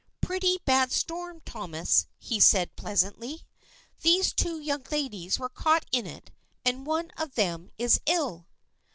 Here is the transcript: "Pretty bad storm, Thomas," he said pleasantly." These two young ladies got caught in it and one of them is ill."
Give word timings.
"Pretty 0.21 0.57
bad 0.65 0.91
storm, 0.91 1.41
Thomas," 1.45 2.07
he 2.17 2.39
said 2.39 2.75
pleasantly." 2.75 3.43
These 4.01 4.33
two 4.33 4.59
young 4.59 4.83
ladies 4.91 5.37
got 5.37 5.53
caught 5.53 5.85
in 5.91 6.07
it 6.07 6.31
and 6.65 6.87
one 6.87 7.11
of 7.17 7.35
them 7.35 7.69
is 7.77 7.99
ill." 8.07 8.47